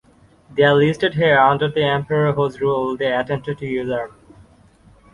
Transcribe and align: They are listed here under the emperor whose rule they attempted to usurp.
They 0.49 0.63
are 0.63 0.73
listed 0.73 1.13
here 1.13 1.37
under 1.37 1.69
the 1.69 1.83
emperor 1.83 2.31
whose 2.33 2.59
rule 2.59 2.97
they 2.97 3.13
attempted 3.13 3.59
to 3.59 3.67
usurp. 3.67 4.11